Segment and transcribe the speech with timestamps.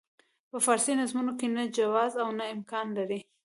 [0.49, 3.19] په فارسي نظمونو کې نه جواز او نه امکان لري.